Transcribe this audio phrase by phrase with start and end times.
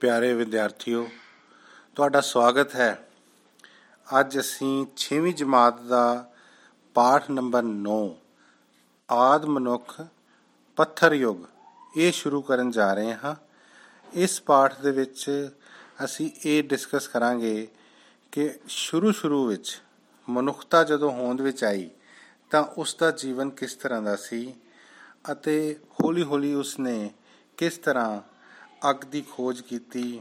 [0.00, 1.08] ਪਿਆਰੇ ਵਿਦਿਆਰਥੀਓ,
[1.94, 3.08] ਤੁਹਾਡਾ ਸਵਾਗਤ ਹੈ।
[4.20, 6.30] ਅੱਜ ਅਸੀਂ 6ਵੀਂ ਜਮਾਤ ਦਾ
[6.94, 7.98] ਪਾਠ ਨੰਬਰ 9
[9.10, 10.00] ਆਦ ਮਨੁੱਖ
[10.76, 11.44] ਪੱਥਰ ਯੁੱਗ,
[11.96, 13.34] ਇਹ ਸ਼ੁਰੂ ਕਰਨ ਜਾ ਰਹੇ ਹਾਂ।
[14.12, 15.50] ਇਸ ਪਾਠ ਦੇ ਵਿੱਚ
[16.04, 17.68] ਅਸੀਂ ਇਹ ਡਿਸਕਸ ਕਰਾਂਗੇ
[18.32, 19.80] ਕਿ ਸ਼ੁਰੂ ਸ਼ੁਰੂ ਵਿੱਚ
[20.28, 21.90] ਮਨੁੱਖਤਾ ਜਦੋਂ ਹੋਂਦ ਵਿੱਚ ਆਈ,
[22.50, 24.54] ਤਾਂ ਉਸ ਦਾ ਜੀਵਨ ਕਿਸ ਤਰ੍ਹਾਂ ਦਾ ਸੀ
[25.32, 27.10] ਅਤੇ ਹੌਲੀ ਹੌਲੀ ਉਸਨੇ
[27.56, 28.29] ਕਿਸ ਤਰ੍ਹਾਂ
[28.90, 30.20] ਅੱਗ ਦੀ ਖੋਜ ਕੀਤੀ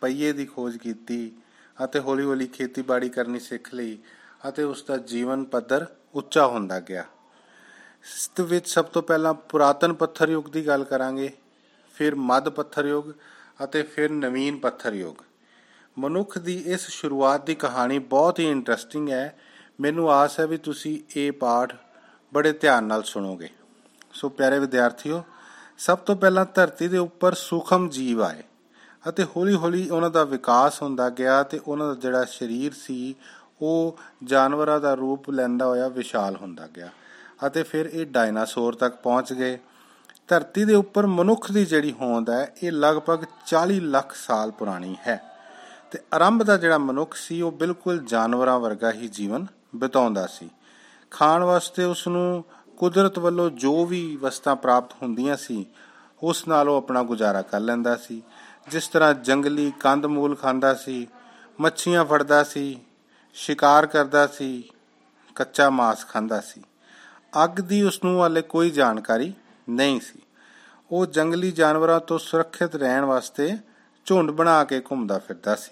[0.00, 1.32] ਪਈਏ ਦੀ ਖੋਜ ਕੀਤੀ
[1.84, 3.98] ਅਤੇ ਹੌਲੀ ਹੌਲੀ ਖੇਤੀਬਾੜੀ ਕਰਨੀ ਸਿੱਖ ਲਈ
[4.48, 7.04] ਅਤੇ ਉਸ ਦਾ ਜੀਵਨ ਪੱਧਰ ਉੱਚਾ ਹੁੰਦਾ ਗਿਆ।
[8.04, 11.32] ਇਸ ਵਿੱਚ ਸਭ ਤੋਂ ਪਹਿਲਾਂ ਪੁਰਾਤਨ ਪੱਥਰ ਯੁੱਗ ਦੀ ਗੱਲ ਕਰਾਂਗੇ,
[11.94, 13.12] ਫਿਰ ਮੱਧ ਪੱਥਰ ਯੁੱਗ
[13.64, 15.22] ਅਤੇ ਫਿਰ ਨਵੀਨ ਪੱਥਰ ਯੁੱਗ।
[15.98, 19.38] ਮਨੁੱਖ ਦੀ ਇਸ ਸ਼ੁਰੂਆਤ ਦੀ ਕਹਾਣੀ ਬਹੁਤ ਹੀ ਇੰਟਰਸਟਿੰਗ ਹੈ।
[19.80, 21.76] ਮੈਨੂੰ ਆਸ ਹੈ ਵੀ ਤੁਸੀਂ ਇਹ ਪਾਠ
[22.34, 23.48] ਬੜੇ ਧਿਆਨ ਨਾਲ ਸੁਣੋਗੇ।
[24.12, 25.24] ਸੋ ਪਿਆਰੇ ਵਿਦਿਆਰਥੀਓ
[25.78, 28.42] ਸਭ ਤੋਂ ਪਹਿਲਾਂ ਧਰਤੀ ਦੇ ਉੱਪਰ ਸੂਖਮ ਜੀਵ ਆਏ
[29.08, 33.14] ਅਤੇ ਹੌਲੀ-ਹੌਲੀ ਉਹਨਾਂ ਦਾ ਵਿਕਾਸ ਹੁੰਦਾ ਗਿਆ ਤੇ ਉਹਨਾਂ ਦਾ ਜਿਹੜਾ ਸਰੀਰ ਸੀ,
[33.62, 36.88] ਉਹ ਜਾਨਵਰਾਂ ਦਾ ਰੂਪ ਲੈਂਦਾ ਹੋਇਆ ਵਿਸ਼ਾਲ ਹੁੰਦਾ ਗਿਆ
[37.46, 39.58] ਅਤੇ ਫਿਰ ਇਹ ਡਾਇਨਾਸੌਰ ਤੱਕ ਪਹੁੰਚ ਗਏ।
[40.28, 45.22] ਧਰਤੀ ਦੇ ਉੱਪਰ ਮਨੁੱਖ ਦੀ ਜਿਹੜੀ ਹੋਂਦ ਹੈ, ਇਹ ਲਗਭਗ 40 ਲੱਖ ਸਾਲ ਪੁਰਾਣੀ ਹੈ
[45.90, 49.46] ਤੇ ਆਰੰਭ ਦਾ ਜਿਹੜਾ ਮਨੁੱਖ ਸੀ, ਉਹ ਬਿਲਕੁਲ ਜਾਨਵਰਾਂ ਵਰਗਾ ਹੀ ਜੀਵਨ
[49.76, 50.50] ਬਿਤਾਉਂਦਾ ਸੀ।
[51.10, 52.44] ਖਾਣ ਵਾਸਤੇ ਉਸ ਨੂੰ
[52.76, 55.66] ਕੁਦਰਤ ਵੱਲੋਂ ਜੋ ਵੀ ਵਸਤਾਂ ਪ੍ਰਾਪਤ ਹੁੰਦੀਆਂ ਸੀ,
[56.22, 58.22] ਉਸ ਨਾਲ ਉਹ ਆਪਣਾ ਗੁਜ਼ਾਰਾ ਕਰ ਲੈਂਦਾ ਸੀ।
[58.70, 61.06] ਜਿਸ ਤਰ੍ਹਾਂ ਜੰਗਲੀ ਕੰਦ-ਮੂਲ ਖਾਂਦਾ ਸੀ,
[61.60, 62.80] ਮੱਛੀਆਂ ਫੜਦਾ ਸੀ,
[63.34, 64.70] ਸ਼ਿਕਾਰ ਕਰਦਾ ਸੀ,
[65.34, 66.62] ਕੱਚਾ ਮਾਸ ਖਾਂਦਾ ਸੀ।
[67.44, 69.32] ਅੱਗ ਦੀ ਉਸ ਨੂੰ ਹਾਲੇ ਕੋਈ ਜਾਣਕਾਰੀ
[69.68, 70.18] ਨਹੀਂ ਸੀ।
[70.90, 73.56] ਉਹ ਜੰਗਲੀ ਜਾਨਵਰਾਂ ਤੋਂ ਸੁਰੱਖਿਅਤ ਰਹਿਣ ਵਾਸਤੇ
[74.04, 75.70] ਝੁੰਡ ਬਣਾ ਕੇ ਘੁੰਮਦਾ ਫਿਰਦਾ ਸੀ।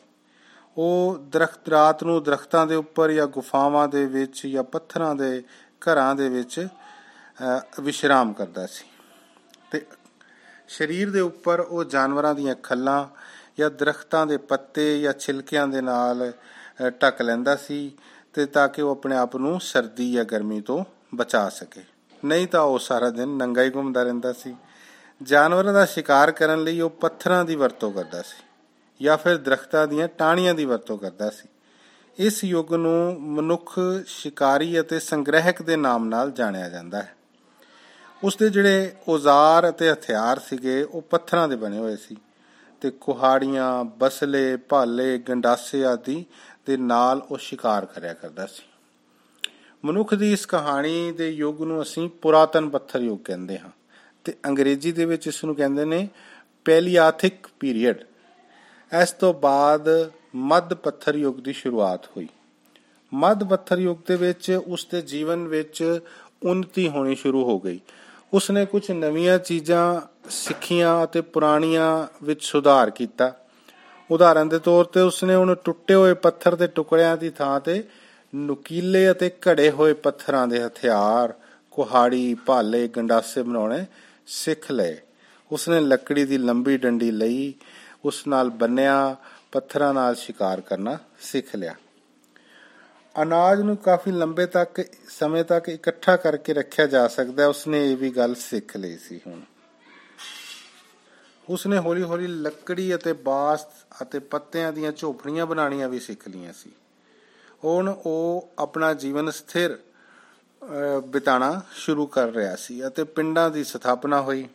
[0.76, 5.42] ਉਹ ਦਰਖਤ ਰਾਤ ਨੂੰ ਦਰਖਤਾਂ ਦੇ ਉੱਪਰ ਜਾਂ ਗੁਫਾਵਾਂ ਦੇ ਵਿੱਚ ਜਾਂ ਪੱਥਰਾਂ ਦੇ
[5.80, 6.68] ਘਰਾਂ ਦੇ ਵਿੱਚ
[7.80, 8.84] ਵਿਸ਼ਰਾਮ ਕਰਦਾ ਸੀ।
[9.70, 9.86] ਤੇ
[10.68, 13.06] ਸਰੀਰ ਦੇ ਉੱਪਰ ਉਹ ਜਾਨਵਰਾਂ ਦੀਆਂ ਖੱਲਾਂ
[13.58, 16.32] ਜਾਂ ਦਰਖਤਾਂ ਦੇ ਪੱਤੇ ਜਾਂ ਛਿਲਕਿਆਂ ਦੇ ਨਾਲ
[17.02, 17.90] ਢੱਕ ਲੈਂਦਾ ਸੀ
[18.32, 20.84] ਤੇ ਤਾਂ ਕਿ ਉਹ ਆਪਣੇ ਆਪ ਨੂੰ ਸਰਦੀ ਜਾਂ ਗਰਮੀ ਤੋਂ
[21.14, 21.82] ਬਚਾ ਸਕੇ।
[22.24, 24.54] ਨਹੀਂ ਤਾਂ ਉਹ ਸਾਰਾ ਦਿਨ ਨੰਗਾ ਹੀ ਘੁੰਮਦਾ ਰਹਿੰਦਾ ਸੀ।
[25.22, 28.44] ਜਾਨਵਰਾਂ ਦਾ ਸ਼ਿਕਾਰ ਕਰਨ ਲਈ ਉਹ ਪੱਥਰਾਂ ਦੀ ਵਰਤੋਂ ਕਰਦਾ ਸੀ
[29.00, 31.48] ਜਾਂ ਫਿਰ ਦਰਖਤਾਂ ਦੀਆਂ ਟਾਹਣੀਆਂ ਦੀ ਵਰਤੋਂ ਕਰਦਾ ਸੀ।
[32.18, 37.14] ਇਸ ਯੁੱਗ ਨੂੰ ਮਨੁੱਖ ਸ਼ਿਕਾਰੀ ਅਤੇ ਸੰਗ੍ਰਹਿਕ ਦੇ ਨਾਮ ਨਾਲ ਜਾਣਿਆ ਜਾਂਦਾ ਹੈ।
[38.24, 42.16] ਉਸ ਦੇ ਜਿਹੜੇ ਔਜ਼ਾਰ ਅਤੇ ਹਥਿਆਰ ਸੀਗੇ, ਉਹ ਪੱਥਰਾਂ ਦੇ ਬਣੇ ਹੋਏ ਸੀ
[42.80, 46.24] ਤੇ ਕੁਹਾੜੀਆਂ, ਬਸਲੇ, ਭਾਲੇ, ਗੰਡਾਸੇ ਆਦਿ
[46.66, 48.62] ਦੇ ਨਾਲ ਉਹ ਸ਼ਿਕਾਰ ਕਰਿਆ ਕਰਦਾ ਸੀ।
[49.84, 53.70] ਮਨੁੱਖ ਦੀ ਇਸ ਕਹਾਣੀ ਦੇ ਯੁੱਗ ਨੂੰ ਅਸੀਂ ਪੁਰਾਤਨ ਪੱਥਰ ਯੁੱਗ ਕਹਿੰਦੇ ਹਾਂ
[54.24, 56.08] ਤੇ ਅੰਗਰੇਜ਼ੀ ਦੇ ਵਿੱਚ ਇਸ ਨੂੰ ਕਹਿੰਦੇ ਨੇ
[56.64, 58.04] ਪੈਲੀਆਥਿਕ ਪੀਰੀਅਡ।
[59.02, 62.28] ਇਸ ਤੋਂ ਬਾਅਦ ਮੱਧ ਪੱਥਰ ਯੁੱਗ ਦੀ ਸ਼ੁਰੂਆਤ ਹੋਈ।
[63.14, 66.00] ਮੱਧ ਪੱਥਰ ਯੁੱਗ ਦੇ ਵਿੱਚ ਉਸ ਦੇ ਜੀਵਨ ਵਿੱਚ
[66.42, 67.80] ਉન્નਤੀ ਹੋਣੀ ਸ਼ੁਰੂ ਹੋ ਗਈ।
[68.32, 70.00] ਉਸਨੇ ਕੁਝ ਨਵੀਆਂ ਚੀਜ਼ਾਂ
[70.30, 73.32] ਸਿੱਖੀਆਂ ਅਤੇ ਪੁਰਾਣੀਆਂ ਵਿੱਚ ਸੁਧਾਰ ਕੀਤਾ।
[74.10, 77.84] ਉਦਾਹਰਨ ਦੇ ਤੌਰ ਤੇ ਉਸਨੇ ਉਹਨਾਂ ਟੁੱਟੇ ਹੋਏ ਪੱਥਰ ਦੇ ਟੁਕੜਿਆਂ ਦੀ ਥਾਂ ਤੇ
[78.34, 81.32] ਨੁਕੀਲੇ ਅਤੇ ਘੜੇ ਹੋਏ ਪੱਥਰਾਂ ਦੇ ਹਥਿਆਰ,
[81.70, 83.84] ਕੁਹਾੜੀ, ਭਾਲੇ, ਗੰਡਾਸੇ ਬਣਾਉਣੇ
[84.26, 84.96] ਸਿੱਖ ਲਏ।
[85.52, 87.54] ਉਸਨੇ ਲੱਕੜੀ ਦੀ ਲੰਬੀ ਡੰਡੀ ਲਈ
[88.04, 89.16] ਉਸ ਨਾਲ ਬੰਨਿਆ,
[89.52, 91.74] ਪੱਥਰਾਂ ਨਾਲ ਸ਼ਿਕਾਰ ਕਰਨਾ ਸਿੱਖ ਲਿਆ।
[93.14, 97.96] ਅਨਾਜ ਨੂੰ ਕਾਫੀ ਲੰਬੇ ਤੱਕ, ਸਮੇਂ ਤੱਕ ਇਕੱਠਾ ਕਰਕੇ ਰੱਖਿਆ ਜਾ ਸਕਦਾ ਹੈ। ਉਸਨੇ ਇਹ
[97.96, 99.40] ਵੀ ਗੱਲ ਸਿੱਖ ਲਈ ਸੀ ਹੁਣ।
[101.48, 103.66] ਉਸਨੇ ਹੌਲੀ-ਹੌਲੀ ਲੱਕੜੀ ਅਤੇ ਬਾਂਸ
[104.02, 106.72] ਅਤੇ ਪੱਤਿਆਂ ਦੀਆਂ ਝੋਪੜੀਆਂ ਬਣਾਉਣੀਆਂ ਵੀ ਸਿੱਖ ਲਈਆਂ ਸੀ।
[107.64, 109.78] ਹੁਣ ਉਹ ਆਪਣਾ ਜੀਵਨ ਸਥਿਰ
[111.06, 114.48] ਬਿਤਾਣਾ ਸ਼ੁਰੂ ਕਰ ਰਿਹਾ ਸੀ ਅਤੇ ਪਿੰਡਾਂ ਦੀ ਸਥਾਪਨਾ ਹੋਈ।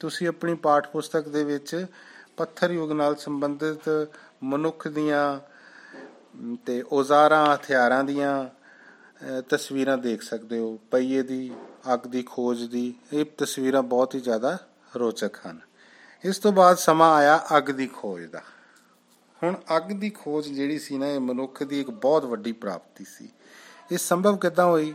[0.00, 1.86] ਤੁਸੀਂ ਆਪਣੀ ਪਾਠ ਪੁਸਤਕ ਦੇ ਵਿੱਚ
[2.36, 4.08] ਪੱਥਰ ਯੁੱਗ ਨਾਲ ਸੰਬੰਧਿਤ
[4.42, 5.38] ਮਨੁੱਖ ਦੀਆਂ
[6.66, 8.48] ਤੇ ਔਜ਼ਾਰਾਂ, ਹਥਿਆਰਾਂ ਦੀਆਂ
[9.48, 11.50] ਤਸਵੀਰਾਂ ਦੇਖ ਸਕਦੇ ਹੋ। ਪਈਏ ਦੀ,
[11.94, 14.56] ਅੱਗ ਦੀ, ਖੋਜ ਦੀ, ਇਹ ਤਸਵੀਰਾਂ ਬਹੁਤ ਹੀ ਜ਼ਿਆਦਾ
[14.96, 15.60] ਰੋਚਕ ਹਨ।
[16.24, 18.42] ਇਸ ਤੋਂ ਬਾਅਦ ਸਮਾਂ ਆਇਆ ਅੱਗ ਦੀ ਖੋਜ ਦਾ।
[19.42, 23.28] ਹੁਣ ਅੱਗ ਦੀ ਖੋਜ ਜਿਹੜੀ ਸੀ ਨਾ, ਇਹ ਮਨੁੱਖ ਦੀ ਇੱਕ ਬਹੁਤ ਵੱਡੀ ਪ੍ਰਾਪਤੀ ਸੀ।
[23.92, 24.94] ਇਹ ਸੰਭਵ ਕਿਦਾਂ ਹੋਈ?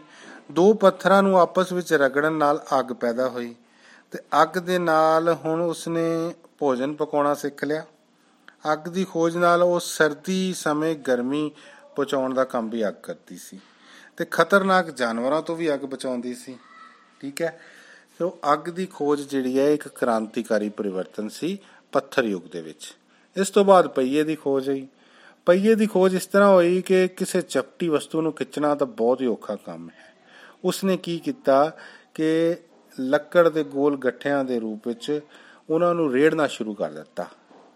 [0.51, 3.55] ਦੋ ਪੱਥਰਾਂ ਨੂੰ ਆਪਸ ਵਿੱਚ ਰਗੜਨ ਨਾਲ ਅੱਗ ਪੈਦਾ ਹੋਈ
[4.11, 7.83] ਤੇ ਅੱਗ ਦੇ ਨਾਲ ਹੁਣ ਉਸਨੇ ਭੋਜਨ ਪਕਾਉਣਾ ਸਿੱਖ ਲਿਆ।
[8.73, 11.51] ਅੱਗ ਦੀ ਖੋਜ ਨਾਲ ਉਹ ਸਰਦੀ ਸਮੇਂ ਗਰਮੀ
[11.95, 13.59] ਪਹੁੰਚਾਉਣ ਦਾ ਕੰਮ ਵੀ ਅੱਗ ਕਰਦੀ ਸੀ
[14.17, 16.57] ਤੇ ਖਤਰਨਾਕ ਜਾਨਵਰਾਂ ਤੋਂ ਵੀ ਅੱਗ ਬਚਾਉਂਦੀ ਸੀ,
[17.21, 17.59] ਠੀਕ ਹੈ?
[18.19, 21.57] ਸੋ ਅੱਗ ਦੀ ਖੋਜ ਜਿਹੜੀ ਹੈ, ਇੱਕ ਕ੍ਰਾਂਤੀਕਾਰੀ ਪਰਿਵਰਤਨ ਸੀ
[21.91, 22.95] ਪੱਥਰ ਯੁੱਗ ਦੇ ਵਿੱਚ।
[23.35, 24.87] ਇਸ ਤੋਂ ਬਾਅਦ ਪਹੀਏ ਦੀ ਖੋਜ ਹੋਈ।
[25.45, 29.25] ਪਹੀਏ ਦੀ ਖੋਜ ਇਸ ਤਰ੍ਹਾਂ ਹੋਈ ਕਿ ਕਿਸੇ ਚਪਟੀ ਵਸਤੂ ਨੂੰ ਖਿੱਚਣਾ ਤਾਂ ਬਹੁਤ ਹੀ
[29.25, 30.13] ਔਖਾ ਕੰਮ ਹੈ।
[30.63, 31.71] ਉਸਨੇ ਕੀ ਕੀਤਾ
[32.13, 32.55] ਕਿ
[32.99, 35.19] ਲੱਕੜ ਦੇ ਗੋਲ ਗੱਠਿਆਂ ਦੇ ਰੂਪ ਵਿੱਚ
[35.69, 37.27] ਉਹਨਾਂ ਨੂੰ ਰੇੜਨਾ ਸ਼ੁਰੂ ਕਰ ਦਿੱਤਾ।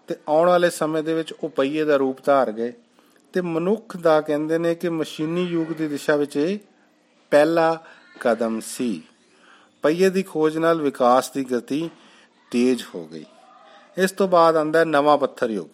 [0.09, 2.73] ਤੇ ਆਉਣ ਵਾਲੇ ਸਮੇਂ ਦੇ ਵਿੱਚ ਉਹ ਪਹੀਏ ਦਾ ਰੂਪ ਧਾਰ ਗਏ
[3.33, 6.59] ਤੇ ਮਨੁੱਖ ਦਾ ਕਹਿੰਦੇ ਨੇ ਕਿ ਮਸ਼ੀਨੀ ਯੁੱਗ ਦੀ ਦਿਸ਼ਾ ਵਿੱਚ ਇਹ
[7.31, 7.83] ਪਹਿਲਾ
[8.19, 9.03] ਕਦਮ ਸੀ।
[9.81, 11.89] ਪਹੀਏ ਦੀ ਖੋਜ ਨਾਲ ਵਿਕਾਸ ਦੀ ਗਤੀ
[12.51, 13.25] ਤੇਜ਼ ਹੋ ਗਈ।
[13.97, 15.67] ਇਸ ਤੋਂ ਬਾਅਦ ਆਂਦਾ ਨਵਾਂ ਪੱਥਰ ਯੁੱਗ।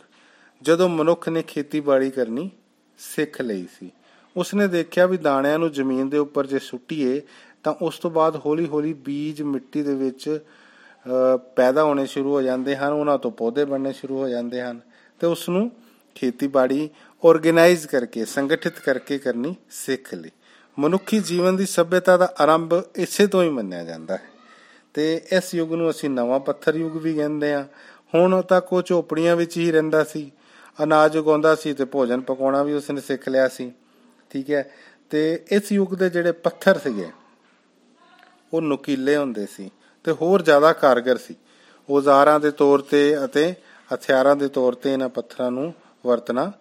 [0.62, 2.52] ਜਦੋਂ ਮਨੁੱਖ ਨੇ ਖੇਤੀਬਾੜੀ ਕਰਨੀ
[2.98, 3.92] ਸਿੱਖ ਲਈ ਸੀ,
[4.38, 7.22] ਉਸਨੇ ਦੇਖਿਆ ਵੀ ਦਾਣਿਆਂ ਨੂੰ ਜ਼ਮੀਨ ਦੇ ਉੱਪਰ ਜੇ ਸੁੱਟੀਏ
[7.64, 10.40] ਤਾਂ ਉਸ ਤੋਂ ਬਾਅਦ ਹੌਲੀ-ਹੌਲੀ ਬੀਜ ਮਿੱਟੀ ਦੇ ਵਿੱਚ
[11.56, 14.80] ਪੈਦਾ ਹੋਣੇ ਸ਼ੁਰੂ ਹੋ ਜਾਂਦੇ ਹਨ, ਉਹਨਾਂ ਤੋਂ ਪੌਦੇ ਬਣਨੇ ਸ਼ੁਰੂ ਹੋ ਜਾਂਦੇ ਹਨ
[15.20, 15.72] ਤੇ ਉਸ ਨੂੰ
[16.16, 16.90] ਖੇਤੀਬਾੜੀ
[17.24, 20.32] ਆਰਗੇਨਾਈਜ਼ ਕਰਕੇ, ਸੰਗਠਿਤ ਕਰਕੇ ਕਰਨੀ ਸਿੱਖ ਲਈ।
[20.78, 24.34] ਮਨੁੱਖੀ ਜੀਵਨ ਦੀ ਸਭਿਅਤਾ ਦਾ ਆਰੰਭ ਇਸੇ ਤੋਂ ਹੀ ਮੰਨਿਆ ਜਾਂਦਾ ਹੈ।
[24.94, 27.66] ਤੇ ਇਸ ਯੁੱਗ ਨੂੰ ਅਸੀਂ ਨਵਾਂ ਪੱਥਰ ਯੁੱਗ ਵੀ ਕਹਿੰਦੇ ਆ
[28.14, 30.32] ਹੁਣ ਤੱਕ ਉਹ ਝੋਪੜੀਆਂ ਵਿੱਚ ਹੀ ਰਹਿੰਦਾ ਸੀ,
[30.84, 33.72] ਅਨਾਜ ਉਗਾਉਂਦਾ ਸੀ ਤੇ ਭੋਜਨ ਪਕਾਉਣਾ ਵੀ ਉਸਨੇ ਸਿੱਖ ਲਿਆ ਸੀ,
[34.32, 34.70] ਠੀਕ ਹੈ।
[35.10, 37.10] ਤੇ ਇਸ ਯੁੱਗ ਦੇ ਜਿਹੜੇ ਪੱਥਰ ਸੀਗੇ,
[38.54, 39.70] ਉਹ ਨੁਕੀਲੇ ਹੁੰਦੇ ਸੀ।
[40.06, 41.36] ਤੇ ਹੋਰ ਜ਼ਿਆਦਾ ਕਾਰਗਰ ਸੀ।
[41.90, 43.54] ਔਜ਼ਾਰਾਂ ਦੇ ਤੌਰ ਤੇ ਅਤੇ
[43.94, 45.74] ਹਥਿਆਰਾਂ ਦੇ ਤੌਰ ਤੇ ਇਹਨਾਂ ਪੱਥਰਾਂ ਨੂੰ
[46.06, 46.52] ਵਰਤਣਾ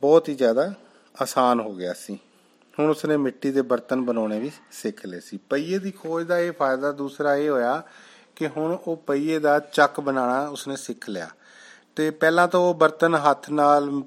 [0.00, 0.74] ਬਹੁਤ ਹੀ ਜ਼ਿਆਦਾ
[1.22, 2.18] ਆਸਾਨ ਹੋ ਗਿਆ ਸੀ।
[2.78, 6.52] ਹੁਣ ਉਸਨੇ ਮਿੱਟੀ ਦੇ ਬਰਤਨ ਬਣਾਉਣੇ ਵੀ ਸਿੱਖ ਲਏ ਸੀ। ਪਈਏ ਦੀ ਖੋਜ ਦਾ ਇਹ
[6.52, 7.82] ਫਾਇਦਾ ਦੂਸਰਾ ਇਹ ਹੋਇਆ
[8.36, 11.28] ਕਿ ਹੁਣ ਉਹ ਪਈਏ ਦਾ ਚੱਕ ਬਣਾਉਣਾ ਉਸਨੇ ਸਿੱਖ ਲਿਆ।
[11.96, 14.02] ਤੇ ਪਹਿਲਾਂ ਤਾਂ ਉਹ ਬਰਤਨ ਹੱਥ ਨਾਲ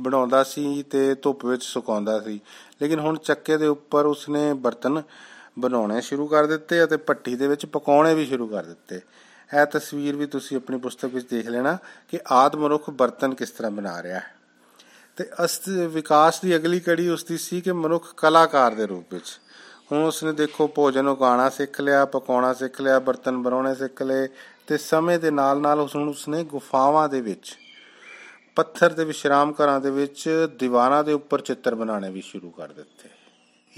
[0.00, 2.40] ਬਣਾਉਂਦਾ ਸੀ ਤੇ ਧੁੱਪ ਵਿੱਚ ਸੁਕਾਉਂਦਾ ਸੀ।
[2.82, 5.02] ਲੇਕਿਨ ਹੁਣ ਚੱਕੇ ਦੇ ਉੱਪਰ ਉਸਨੇ ਬਰਤਨ
[5.58, 10.16] ਬਣਾਉਣੇ ਸ਼ੁਰੂ ਕਰ ਦਿੱਤੇ ਅਤੇ ਭੱਠੀ ਦੇ ਵਿੱਚ ਪਕਾਉਣੇ ਵੀ ਸ਼ੁਰੂ ਕਰ ਦਿੱਤੇ। ਇਹ ਤਸਵੀਰ
[10.16, 11.76] ਵੀ ਤੁਸੀਂ ਆਪਣੀ ਪੁਸਤਕ ਵਿੱਚ ਦੇਖ ਲੈਣਾ
[12.08, 14.34] ਕਿ ਆਦ ਮਨੁੱਖ ਬਰਤਨ ਕਿਸ ਤਰ੍ਹਾਂ ਬਣਾ ਰਿਹਾ ਹੈ।
[15.16, 19.40] ਤੇ ਅਸਤ ਵਿਕਾਸ ਦੀ ਅਗਲੀ ਕੜੀ ਉਸ ਦੀ ਸੀ ਕਿ ਮਨੁੱਖ ਕਲਾਕਾਰ ਦੇ ਰੂਪ ਵਿੱਚ।
[19.92, 24.28] ਹੁਣ ਉਸਨੇ ਦੇਖੋ ਭੋਜਨ ਉਗਾਉਣਾ ਸਿੱਖ ਲਿਆ, ਪਕਾਉਣਾ ਸਿੱਖ ਲਿਆ, ਬਰਤਨ ਬਣਾਉਣੇ ਸਿੱਖ ਲਏ
[24.66, 27.58] ਤੇ ਸਮੇਂ ਦੇ ਨਾਲ ਨਾਲ ਉਸ ਨੂੰ ਉਸਨੇ ਗੁਫਾਵਾਂ ਦੇ ਵਿੱਚ,
[28.56, 33.08] ਪੱਥਰ ਦੇ ਵਿਸ਼ਰਾਮ ਘਰਾਂ ਦੇ ਵਿੱਚ, ਦੀਵਾਰਾਂ ਦੇ ਉੱਪਰ ਚਿੱਤਰ ਬਣਾਉਣੇ ਵੀ ਸ਼ੁਰੂ ਕਰ ਦਿੱਤੇ।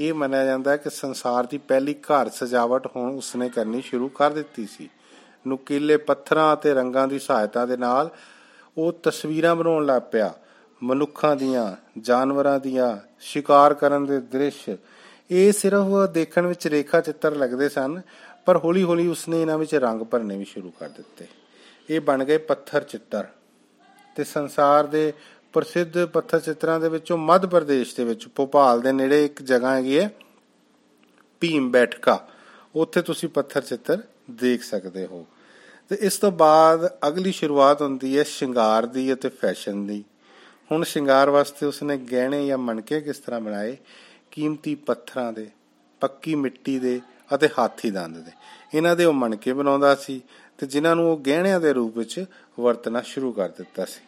[0.00, 4.30] ਇਹ ਮੰਨਿਆ ਜਾਂਦਾ ਹੈ ਕਿ ਸੰਸਾਰ ਦੀ ਪਹਿਲੀ ਘਰ ਸਜਾਵਟ ਹੁਣ ਉਸਨੇ ਕਰਨੀ ਸ਼ੁਰੂ ਕਰ
[4.30, 4.90] ਦਿੱਤੀ ਸੀ।
[5.46, 8.10] ਨੁਕੀਲੇ ਪੱਥਰਾਂ ਅਤੇ ਰੰਗਾਂ ਦੀ ਸਹਾਇਤਾ ਦੇ ਨਾਲ
[8.78, 10.34] ਉਹ ਤਸਵੀਰਾਂ ਬਣਾਉਣ ਲੱਗ ਪਿਆ।
[10.82, 14.70] ਮਨੁੱਖਾਂ ਦੀਆਂ, ਜਾਨਵਰਾਂ ਦੀਆਂ, ਸ਼ਿਕਾਰ ਕਰਨ ਦੇ ਦ੍ਰਿਸ਼।
[15.30, 18.00] ਇਹ ਸਿਰਫ ਦੇਖਣ ਵਿੱਚ ਰੇਖਾ ਚਿੱਤਰ ਲੱਗਦੇ ਸਨ,
[18.46, 21.26] ਪਰ ਹੌਲੀ-ਹੌਲੀ ਉਸਨੇ ਇਹਨਾਂ ਵਿੱਚ ਰੰਗ ਭਰਨੇ ਵੀ ਸ਼ੁਰੂ ਕਰ ਦਿੱਤੇ।
[21.90, 23.26] ਇਹ ਬਣ ਗਏ ਪੱਥਰ ਚਿੱਤਰ
[24.16, 25.12] ਤੇ ਸੰਸਾਰ ਦੇ
[25.56, 29.98] ਪ੍ਰਸਿੱਧ ਪੱਥਰ ਚਿੱਤਰਾਂ ਦੇ ਵਿੱਚੋਂ ਮੱਧ ਪ੍ਰਦੇਸ਼ ਦੇ ਵਿੱਚ, ਭੋਪਾਲ ਦੇ ਨੇੜੇ ਇੱਕ ਜਗ੍ਹਾ ਹੈਗੀ
[29.98, 30.10] ਹੈ,
[31.40, 32.28] ਭੀਮ ਬੈਠਕਾ।
[32.74, 35.26] ਉੱਥੇ ਤੁਸੀਂ ਪੱਥਰ ਚਿੱਤਰ ਦੇਖ ਸਕਦੇ ਹੋ।
[35.88, 40.04] ਤੇ ਇਸ ਤੋਂ ਬਾਅਦ ਅਗਲੀ ਸ਼ੁਰੂਆਤ ਹੁੰਦੀ ਹੈ ਸ਼ਿੰਗਾਰ ਦੀ ਅਤੇ ਫੈਸ਼ਨ ਦੀ।
[40.72, 43.76] ਹੁਣ ਸ਼ਿੰਗਾਰ ਵਾਸਤੇ ਉਸਨੇ ਗਹਿਣੇ ਜਾਂ ਮਣਕੇ ਕਿਸ ਤਰ੍ਹਾਂ ਬਣਾਏ?
[44.30, 45.50] ਕੀਮਤੀ ਪੱਥਰਾਂ ਦੇ,
[46.00, 47.00] ਪੱਕੀ ਮਿੱਟੀ ਦੇ
[47.34, 48.30] ਅਤੇ ਹਾਥੀ ਦੰਦ ਦੇ।
[48.74, 50.22] ਇਹਨਾਂ ਦੇ ਉਹ ਮਣਕੇ ਬਣਾਉਂਦਾ ਸੀ
[50.58, 52.24] ਤੇ ਜਿਨ੍ਹਾਂ ਨੂੰ ਉਹ ਗਹਿਣਿਆਂ ਦੇ ਰੂਪ ਵਿੱਚ
[52.60, 54.00] ਵਰਤਣਾ ਸ਼ੁਰੂ ਕਰ ਦਿੱਤਾ ਸੀ।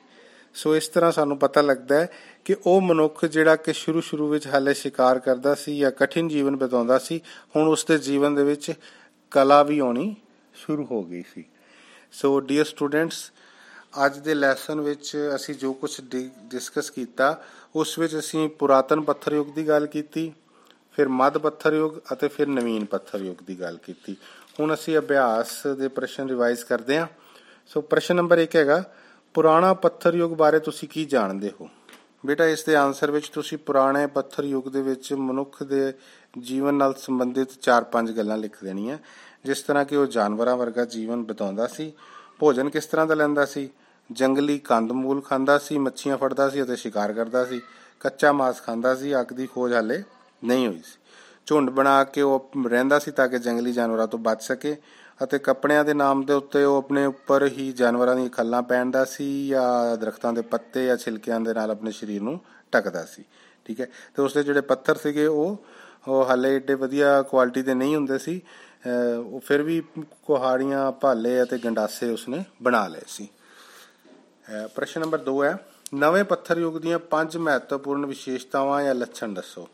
[0.55, 2.09] ਸੋ ਇਸ ਤਰ੍ਹਾਂ ਸਾਨੂੰ ਪਤਾ ਲੱਗਦਾ ਹੈ
[2.45, 6.56] ਕਿ ਉਹ ਮਨੁੱਖ ਜਿਹੜਾ ਕਿ ਸ਼ੁਰੂ ਸ਼ੁਰੂ ਵਿੱਚ ਹਾਲੇ ਸ਼ਿਕਾਰ ਕਰਦਾ ਸੀ ਜਾਂ ਕਠਿਨ ਜੀਵਨ
[6.56, 7.21] ਬਿਤਾਉਂਦਾ ਸੀ,
[7.56, 8.73] ਹੁਣ ਉਸ ਦੇ ਜੀਵਨ ਦੇ ਵਿੱਚ
[9.31, 10.17] ਕਲਾ ਵੀ ਆਉਣੀ
[10.55, 11.45] ਸ਼ੁਰੂ ਹੋ ਗਈ ਸੀ।
[12.12, 13.33] ਸੋ ਡੀਅਰ ਸਟੂਡੈਂਟਸ
[14.06, 16.00] ਅੱਜ ਦੇ ਲੈਸਨ ਵਿੱਚ ਅਸੀਂ ਜੋ ਕੁਝ
[16.45, 17.45] ਡਿਸਕਸ ਕੀਤਾ,
[17.77, 20.33] ਉਸ ਵਿੱਚ ਅਸੀਂ ਪੁਰਾਤਨ ਪੱਥਰ ਯੁੱਗ ਦੀ ਗੱਲ ਕੀਤੀ,
[20.93, 24.17] ਫਿਰ ਮੱਧ ਪੱਥਰ ਯੁੱਗ ਅਤੇ ਫਿਰ ਨਵੀਨ ਪੱਥਰ ਯੁੱਗ ਦੀ ਗੱਲ ਕੀਤੀ।
[24.61, 27.06] ਹੁਣ ਅਸੀਂ ਅਭਿਆਸ ਦੇ ਪ੍ਰਸ਼ਨ ਰਿਵਾਈਜ਼ ਕਰਦੇ ਹਾਂ।
[27.67, 28.85] ਸੋ ਪ੍ਰਸ਼ਨ ਨੰਬਰ 1 ਹੈਗਾ
[29.35, 31.69] ਪੁਰਾਣਾ ਪੱਥਰ ਯੁੱਗ ਬਾਰੇ ਤੁਸੀਂ ਕੀ ਜਾਣਦੇ ਹੋ?
[32.27, 35.93] ਬੇਟਾ, ਇਸ ਦੇ ਆਨਸਰ ਵਿੱਚ ਤੁਸੀਂ ਪੁਰਾਣੇ ਪੱਥਰ ਯੁੱਗ ਦੇ ਵਿੱਚ ਮਨੁੱਖ ਦੇ
[36.39, 38.99] ਜੀਵਨ ਨਾਲ ਸੰਬੰਧਿਤ 4-5 ਗੱਲਾਂ ਲਿਖ ਦੇਣੀਆਂ।
[39.45, 41.93] ਜਿਸ ਤਰ੍ਹਾਂ ਕਿ ਉਹ ਜਾਨਵਰਾਂ ਵਰਗਾ ਜੀਵਨ ਬਿਤਾਉਂਦਾ ਸੀ,
[42.39, 43.71] ਭੋਜਨ ਕਿਸ ਤਰ੍ਹਾਂ ਦਾ ਲੈਂਦਾ ਸੀ?
[44.13, 47.61] ਜੰਗਲੀ ਕੰਦਮੂਲ ਖਾਂਦਾ ਸੀ, ਮੱਛੀਆਂ ਫੜਦਾ ਸੀ ਅਤੇ ਸ਼ਿਕਾਰ ਕਰਦਾ ਸੀ।
[48.01, 50.03] ਕੱਚਾ ਮਾਸ ਖਾਂਦਾ ਸੀ, ਅੱਗ ਦੀ ਖੋਜ ਹਾਲੇ
[50.45, 50.99] ਨਹੀਂ ਹੋਈ ਸੀ।
[51.47, 54.77] ਝੁੰਡ ਬਣਾ ਕੇ ਉਹ ਰਹਿੰਦਾ ਸੀ ਤਾਂ ਕਿ ਜੰਗਲੀ ਜਾਨਵਰਾਂ ਤੋਂ ਬਚ ਸਕੇ।
[55.20, 59.26] ਅਤੇ ਕੱਪੜਿਆਂ ਦੇ ਨਾਮ ਦੇ ਉੱਤੇ ਉਹ ਆਪਣੇ ਉੱਪਰ ਹੀ ਜਾਨਵਰਾਂ ਦੀਆਂ ਖੱਲਾਂ ਪਹਿਨਦਾ ਸੀ
[59.49, 62.38] ਜਾਂ ਦਰਖਤਾਂ ਦੇ ਪੱਤੇ ਜਾਂ ਛਿਲਕਿਆਂ ਦੇ ਨਾਲ ਆਪਣੇ ਸਰੀਰ ਨੂੰ
[62.75, 63.25] ਢੱਕਦਾ ਸੀ,
[63.66, 63.87] ਠੀਕ ਹੈ?
[64.16, 65.64] ਤੇ ਉਸਦੇ ਜਿਹੜੇ ਪੱਥਰ ਸੀਗੇ ਉਹ
[66.09, 68.40] ਉਹ ਹਾਲੇ ਏਡੇ ਵਧੀਆ ਕੁਆਲਿਟੀ ਦੇ ਨਹੀਂ ਹੁੰਦੇ ਸੀ
[69.19, 69.83] ਉਹ ਫਿਰ ਵੀ
[70.26, 73.28] ਕੁਹਾੜੀਆਂ, ਭਾਲੇ ਅਤੇ ਗੰਡਾਸੇ ਉਸਨੇ ਬਣਾ ਲਏ ਸੀ।
[74.75, 75.57] ਪ੍ਰਸ਼ਨ ਨੰਬਰ 2 ਹੈ,
[75.95, 79.69] ਨਵੇਂ ਪੱਥਰ ਯੁੱਗ ਦੀਆਂ ਪੰਜ ਮਹੱਤਵਪੂਰਨ ਵਿਸ਼ੇਸ਼ਤਾਵਾਂ ਜਾਂ ਲੱਛਣ ਦੱਸੋ?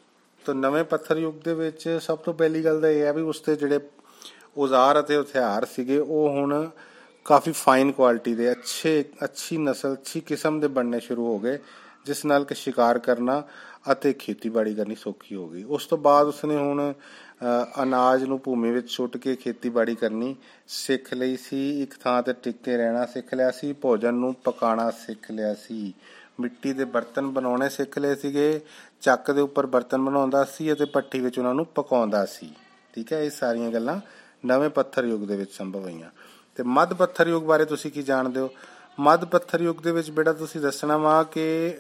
[0.45, 3.41] ਤਾਂ ਨਵੇਂ ਪੱਥਰ ਯੁੱਗ ਦੇ ਵਿੱਚ ਸਭ ਤੋਂ ਪਹਿਲੀ ਗੱਲ ਤਾਂ ਇਹ ਹੈ ਵੀ ਉਸ
[3.41, 3.79] ਤੇ ਜਿਹੜੇ
[4.57, 6.69] ਔਜ਼ਾਰ ਅਤੇ ਹਥਿਆਰ ਸੀਗੇ, ਉਹ ਹੁਣ
[7.27, 11.59] ਕਾਫੀ ਫਾਈਨ ਕੁਆਲਿਟੀ ਦੇ, ਅੱਛੇ, ਅੱਛੀ ਨਸਲ, ਅੱਛੀ ਕਿਸਮ ਦੇ ਬਣਨੇ ਸ਼ੁਰੂ ਹੋ ਗਏ,
[12.07, 13.43] ਜਿਸ ਨਾਲ ਕਿ ਸ਼ਿਕਾਰ ਕਰਨਾ
[13.93, 16.93] ਅਤੇ ਖੇਤੀਬਾੜੀ ਕਰਨੀ ਸੌਖੀ ਹੋ ਗਈ। ਉਸ ਤੋਂ ਬਾਅਦ ਉਸਨੇ ਹੁਣ
[17.83, 20.35] ਅਨਾਜ ਨੂੰ ਭੂਮੀ ਵਿੱਚ ਸੁੱਟ ਕੇ ਖੇਤੀਬਾੜੀ ਕਰਨੀ
[20.69, 24.91] ਸਿੱਖ ਲਈ ਸੀ। ਇੱਕ ਥਾਂ ਤੇ ਟਿਕ ਕੇ ਰਹਿਣਾ ਸਿੱਖ ਲਿਆ ਸੀ, ਭੋਜਨ ਨੂੰ ਪਕਾਉਣਾ
[24.99, 25.93] ਸਿੱਖ ਲਿਆ ਸੀ।
[26.41, 28.61] ਮਿੱਟੀ ਦੇ ਬਰਤਨ ਬਣਾਉਣੇ ਸਿੱਖ ਲਏ ਸੀਗੇ,
[29.03, 32.51] ਚੱਕ ਦੇ ਉੱਪਰ ਬਰਤਨ ਬਣਾਉਂਦਾ ਸੀ ਅਤੇ ਪੱਠੀ ਵਿੱਚ ਉਹਨਾਂ ਨੂੰ ਪਕਾਉਂਦਾ ਸੀ।
[32.95, 34.01] ਠੀਕ ਹੈ, ਇਹ ਸਾਰੀਆਂ ਗੱਲਾਂ
[34.45, 36.11] ਨਵੇਂ ਪੱਥਰ ਯੁੱਗ ਦੇ ਵਿੱਚ ਸੰਭਵ ਹੋਈਆਂ।
[36.55, 38.51] ਤੇ ਮੱਧ ਪੱਥਰ ਯੁੱਗ ਬਾਰੇ ਤੁਸੀਂ ਕੀ ਜਾਣਦੇ ਹੋ?
[39.01, 41.75] ਮੱਧ ਪੱਥਰ ਯੁੱਗ ਦੇ ਵਿੱਚ ਬੇਟਾ ਤੁਸੀਂ ਦੱਸਣਾ ਵਾ ਕਿ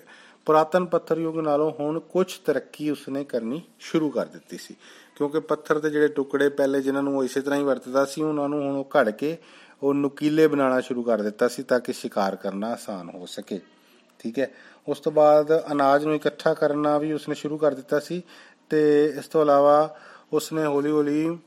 [0.47, 4.77] ਪੁਰਾਤਨ ਪੱਥਰ ਯੁੱਗ ਨਾਲੋਂ ਹੁਣ ਕੁਝ ਤਰੱਕੀ ਉਸਨੇ ਕਰਨੀ ਸ਼ੁਰੂ ਕਰ ਦਿੱਤੀ ਸੀ।
[5.17, 8.49] ਕਿਉਂਕਿ ਪੱਥਰ ਦੇ ਜਿਹੜੇ ਟੁਕੜੇ ਪਹਿਲੇ ਜਿਨ੍ਹਾਂ ਨੂੰ ਉਹ ਇਸੇ ਤਰ੍ਹਾਂ ਹੀ ਵਰਤਦਾ ਸੀ, ਉਹਨਾਂ
[8.49, 9.37] ਨੂੰ ਹੁਣ ਉਹ ਘੜ ਕੇ
[9.83, 13.61] ਉਹ ਨੁਕੀਲੇ ਬਣਾਉਣਾ ਸ਼ੁਰੂ ਕਰ ਦਿੱਤਾ ਸੀ ਤਾਂ ਕਿ ਸ਼ਿਕਾਰ ਕਰਨਾ ਆਸਾਨ ਹੋ ਸਕੇ।
[14.19, 14.51] ਠੀਕ ਹੈ?
[14.89, 18.23] ਉਸ ਤੋਂ ਬਾਅਦ ਅਨਾਜ ਨੂੰ ਇਕੱਠਾ ਕਰਨਾ ਵੀ ਉਸਨੇ ਸ਼ੁਰੂ ਕਰ ਦਿੱਤਾ ਸੀ
[18.71, 19.97] ਤੇ ਇਸ ਤੋਂ ਇਲਾਵਾ
[20.33, 21.39] ਉਸਨੇ ਹੌਲੀ-ਹੌਲੀ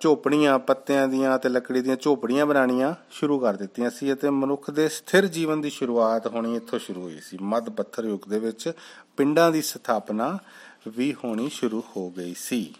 [0.00, 4.88] ਝੋਪੜੀਆਂ, ਪੱਤਿਆਂ ਦੀਆਂ ਤੇ ਲੱਕੜੀ ਦੀਆਂ ਝੋਪੜੀਆਂ ਬਣਾਉਣੀਆਂ ਸ਼ੁਰੂ ਕਰ ਦਿੱਤੀਆਂ ਸੀ ਅਤੇ ਮਨੁੱਖ ਦੇ
[4.88, 8.72] ਸਥਿਰ ਜੀਵਨ ਦੀ ਸ਼ੁਰੂਆਤ ਹੋਣੀ ਇੱਥੋਂ ਸ਼ੁਰੂ ਹੋਈ ਸੀ। ਮੱਧ ਪੱਥਰ ਯੁੱਗ ਦੇ ਵਿੱਚ
[9.16, 10.38] ਪਿੰਡਾਂ ਦੀ ਸਥਾਪਨਾ
[10.88, 12.74] ਵੀ ਹੋਣੀ ਸ਼ੁਰੂ ਹੋ ਗਈ ਸੀ।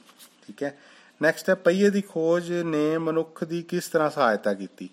[0.46, 0.76] ਠੀਕ ਹੈ?
[1.22, 4.88] ਨੈਕਸਟ ਹੈ, ਪਹੀਏ ਦੀ ਖੋਜ ਨੇ ਮਨੁੱਖ ਦੀ ਕਿਸ ਤਰ੍ਹਾਂ ਸਹਾਇਤਾ ਕੀਤੀ?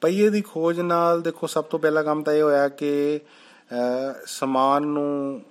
[0.00, 3.20] ਪਹੀਏ ਦੀ ਖੋਜ ਨਾਲ ਦੇਖੋ, ਸਭ ਤੋਂ ਪਹਿਲਾ ਕੰਮ ਤਾਂ ਇਹ ਹੋਇਆ ਕਿ
[4.26, 5.42] ਸਮਾਨ ਨੂੰ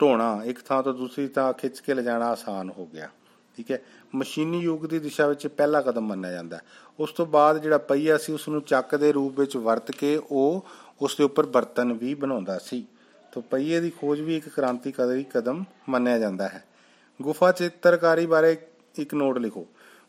[0.00, 3.08] ਢੋਣਾ, ਇੱਕ ਥਾਂ ਤੋਂ ਦੂਸਰੀ ਥਾਂ ਖਿੱਚ ਕੇ ਲਿਜਾਣਾ ਆਸਾਨ ਹੋ ਗਿਆ।
[3.56, 3.82] ਠੀਕ ਹੈ?
[4.14, 6.58] ਮਸ਼ੀਨੀ ਯੁੱਗ ਦੀ ਦਿਸ਼ਾ ਵਿੱਚ ਪਹਿਲਾ ਕਦਮ ਮੰਨਿਆ ਜਾਂਦਾ
[7.00, 10.66] ਉਸ ਤੋਂ ਬਾਅਦ ਜਿਹੜਾ ਪਹੀਆ ਸੀ, ਉਸ ਨੂੰ ਚੱਕ ਦੇ ਰੂਪ ਵਿੱਚ ਵਰਤ ਕੇ ਉਹ
[11.02, 12.86] ਉਸ ਦੇ ਉੱਪਰ ਬਰਤਨ ਵੀ ਬਣਾਉਂਦਾ ਸੀ।
[13.32, 16.64] ਤੋਂ ਪਹੀਏ ਦੀ ਖੋਜ ਵੀ ਇੱਕ ਕ੍ਰਾਂਤੀਕਾਰੀ ਕਦਮ ਮੰਨਿਆ ਜਾਂਦਾ ਹੈ।
[17.22, 18.56] ਗੁਫਾ ਚਿੱਤਰਕਾਰੀ ਬਾਰੇ
[18.98, 19.66] ਇੱਕ ਨੋਟ ਲਿਖੋ।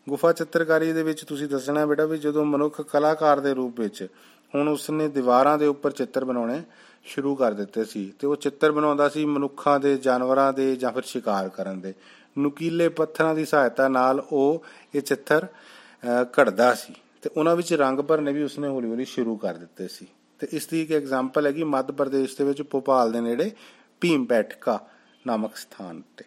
[0.08, 4.06] ਗੁਫਾ ਚਿੱਤਰਕਾਰੀ ਦੇ ਵਿੱਚ ਤੁਸੀਂ ਦੱਸਣਾ ਬੇਟਾ ਵੀ ਜਦੋਂ ਮਨੁੱਖ ਕਲਾਕਾਰ ਦੇ ਰੂਪ ਵਿੱਚ
[4.54, 6.62] ਹੁਣ ਉਸਨੇ ਦੀਵਾਰਾਂ ਦੇ ਉੱਪਰ ਚਿੱਤਰ ਬਣਾਉਣੇ
[7.04, 11.02] ਸ਼ੁਰੂ ਕਰ ਦਿੱਤੇ ਸੀ ਤੇ ਉਹ ਚਿੱਤਰ ਬਣਾਉਂਦਾ ਸੀ ਮਨੁੱਖਾਂ ਦੇ, ਜਾਨਵਰਾਂ ਦੇ ਜਾਂ ਫਿਰ
[11.02, 11.94] ਸ਼ਿਕਾਰ ਕਰਨ ਦੇ।
[12.38, 14.64] ਨੁਕੀਲੇ ਪੱਥਰਾਂ ਦੀ ਸਹਾਇਤਾ ਨਾਲ ਉਹ
[14.94, 15.46] ਇਹ ਚਿੱਤਰ
[16.40, 20.06] ਘੜਦਾ ਸੀ। ਤੇ ਉਹਨਾਂ ਵਿੱਚ ਰੰਗ ਭਰਨੇ ਵੀ ਉਸਨੇ ਹੌਲੀ ਹੌਲੀ ਸ਼ੁਰੂ ਕਰ ਦਿੱਤੇ ਸੀ।
[20.38, 23.50] ਤੇ ਇਸ ਦੀ ਇੱਕ ਐਗਜ਼ਾਮਪਲ ਹੈਗੀ ਮੱਧ ਪ੍ਰਦੇਸ਼ ਦੇ ਵਿੱਚ ਭੋਪਾਲ ਦੇ ਨੇੜੇ
[24.00, 24.78] ਭੀਮ ਬੈਠਕਾ
[25.26, 26.24] ਨਾਮਕ ਸਥਾਨ ਤੇ।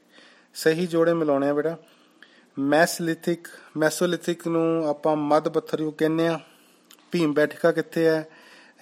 [0.54, 1.78] ਸਹੀ ਜੋੜੇ ਮਿਲਾਉਣੇ ਆ ਬੇਟਾ।
[2.60, 6.40] ਮੈਸਲਿਥਿਕ, ਮੈਸੋਲਿਥਿਕ ਨੂੰ ਆਪਾਂ ਮੱਧ ਪੱਥਰ ਯੁੱਗ ਕਹਿੰਦੇ ਆ।
[7.12, 8.28] ਭੀਮ ਬੈਠਕਾ ਕਿੱਥੇ ਹੈ?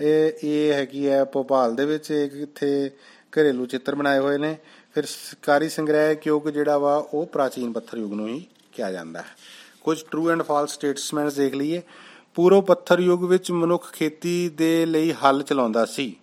[0.02, 2.92] ਇਹ ਇਹ ਹੈਗੀ ਹੈ ਭੋਪਾਲ ਦੇ ਵਿੱਚ। ਇੱਕ ਇੱਥੇ
[3.34, 4.58] ਘਰੇਲੂ ਚਿੱਤਰ ਬਣਾਏ ਹੋਏ ਨੇ।
[4.94, 9.26] ਫਿਰ ਸਰਕਾਰੀ ਸੰਗ੍ਰਹਿ ਯੁੱਗ ਜਿਹੜਾ ਵਾ, ਉਹ ਪ੍ਰਾਚੀਨ ਪੱਥਰ ਯੁੱਗ ਨੂੰ ਹੀ ਕਿਹਾ ਜਾਂਦਾ ਹੈ।
[9.82, 11.82] ਕੁਝ ਟਰੂ ਐਂਡ ਫਾਲਸ ਸਟੇਟਮੈਂਟਸ ਦੇਖ ਲਈਏ।
[12.36, 16.16] ਪੂਰਵ ਪੱਥਰ ਯੁੱਗ ਵਿੱਚ ਮਨੁੱਖ ਖੇਤੀ ਦੇ ਲਈ ਹੱਲ ਚਲਾਉਂਦਾ ਸੀ।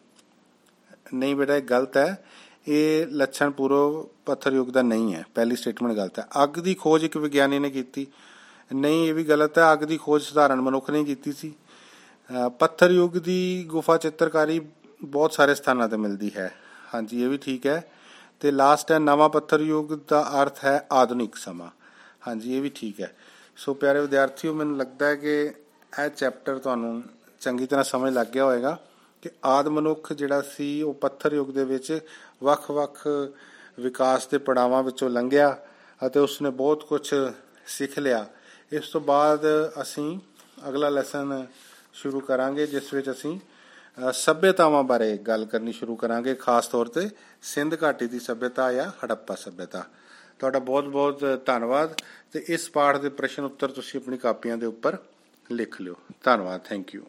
[1.14, 2.25] ਨਹੀਂ ਬੇਟਾ, ਇਹ ਗਲਤ ਹੈ।
[2.68, 7.04] ਇਹ ਲੱਛਣ ਪੂਰਵ ਪੱਥਰ ਯੁੱਗ ਦਾ ਨਹੀਂ ਹੈ। ਪਹਿਲੀ ਸਟੇਟਮੈਂਟ ਗਲਤ ਹੈ। ਅੱਗ ਦੀ ਖੋਜ
[7.04, 8.06] ਇੱਕ ਵਿਗਿਆਨੀ ਨੇ ਕੀਤੀ।
[8.75, 11.54] ਨਹੀਂ, ਇਹ ਵੀ ਗਲਤ ਹੈ। ਅੱਗ ਦੀ ਖੋਜ ਸਧਾਰਨ ਮਨੁੱਖ ਨੇ ਕੀਤੀ ਸੀ।
[12.58, 14.60] ਪੱਥਰ ਯੁੱਗ ਦੀ ਗੁਫਾ ਚਿੱਤਰਕਾਰੀ
[15.04, 16.52] ਬਹੁਤ ਸਾਰੇ ਸਥਾਨਾਂ ਤੇ ਮਿਲਦੀ ਹੈ।
[16.95, 17.90] ਹਾਂਜੀ, ਇਹ ਵੀ ਠੀਕ ਹੈ।
[18.40, 21.71] ਤੇ ਲਾਸਟ ਹੈ, ਨਵਾਂ ਪੱਥਰ ਯੁੱਗ ਦਾ ਅਰਥ ਹੈ ਆਧੁਨਿਕ ਸਮਾਂ।
[22.28, 23.16] ਹਾਂਜੀ, ਇਹ ਵੀ ਠੀਕ ਹੈ।
[23.57, 25.52] ਸੋ ਪਿਆਰੇ ਵਿਦਿਆਰਥੀਓ, ਮੈਨੂੰ ਲੱਗਦਾ ਹੈ ਕਿ
[26.05, 27.02] ਇਹ ਚੈਪਟਰ ਤੁਹਾਨੂੰ
[27.40, 28.78] ਚੰਗੀ ਤਰ੍ਹਾਂ ਸਮਝ ਲੱਗ ਗਿਆ ਹੋਵੇਗਾ
[29.23, 32.00] ਕਿ ਆਦ ਮਨੁੱਖ ਜਿਹੜਾ ਸੀ, ਉਹ ਪੱਥਰ ਯੁੱਗ ਦੇ ਵਿੱਚ
[32.43, 33.09] ਵੱਖ-ਵੱਖ
[33.81, 35.59] ਵਿਕਾਸ ਦੇ ਪੜਾਵਾਂ ਵਿੱਚੋਂ ਲੰਘਿਆ
[36.07, 37.14] ਅਤੇ ਉਸਨੇ ਬਹੁਤ ਕੁਝ
[37.66, 38.26] ਸਿੱਖ ਲਿਆ।
[38.73, 40.19] ਇਸ ਤੋਂ ਬਾਅਦ ਅਸੀਂ
[40.69, 41.47] ਅਗਲਾ ਲੈਸਨ
[41.95, 43.38] ਸ਼ੁਰੂ ਕਰਾਂਗੇ, ਜਿਸ ਵਿੱਚ ਅਸੀਂ
[43.98, 47.08] ਸਭਿਅਤਾਵਾਂ ਬਾਰੇ ਗੱਲ ਕਰਨੀ ਸ਼ੁਰੂ ਕਰਾਂਗੇ। ਖਾਸ ਤੌਰ ਤੇ
[47.42, 49.84] ਸਿੰਧ ਘਾਟੀ ਦੀ ਸਭਿਅਤਾ ਜਾਂ ਹੜੱਪਾ ਸਭਿਅਤਾ।
[50.38, 51.94] ਤੁਹਾਡਾ ਬਹੁਤ ਬਹੁਤ ਧੰਨਵਾਦ
[52.32, 54.96] ਤੇ ਇਸ ਪਾਠ ਦੇ ਪ੍ਰਸ਼ਨ ਉੱਤਰ ਤੁਸੀਂ ਆਪਣੀ ਕਾਪੀਆਂ ਦੇ ਉੱਪਰ
[55.50, 57.02] ਲਿਖ ਲਿਓ। ਧੰਨਵਾਦ ਥੈਂਕ ਯੂ